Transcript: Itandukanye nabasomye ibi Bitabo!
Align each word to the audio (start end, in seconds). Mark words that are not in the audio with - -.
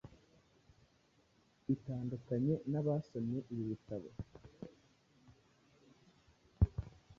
Itandukanye 1.75 2.53
nabasomye 2.71 3.39
ibi 3.51 3.63
Bitabo! 3.69 4.09